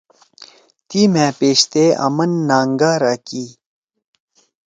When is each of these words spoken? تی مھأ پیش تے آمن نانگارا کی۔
تی 0.87 1.01
مھأ 1.13 1.27
پیش 1.39 1.59
تے 1.71 1.83
آمن 2.05 2.31
نانگارا 2.49 3.13
کی۔ 3.27 3.45